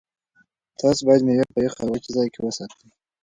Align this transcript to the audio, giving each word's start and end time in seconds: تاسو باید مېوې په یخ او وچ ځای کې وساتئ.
تاسو 0.79 1.01
باید 1.07 1.21
مېوې 1.27 1.45
په 1.53 1.59
یخ 1.65 1.73
او 1.81 1.87
وچ 1.91 2.05
ځای 2.15 2.27
کې 2.33 2.39
وساتئ. 2.41 2.85